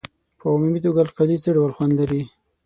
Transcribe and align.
په 0.39 0.45
عمومي 0.53 0.79
توګه 0.85 0.99
القلي 1.07 1.37
څه 1.43 1.49
ډول 1.57 1.71
خوند 1.75 1.93
لري؟ 1.99 2.21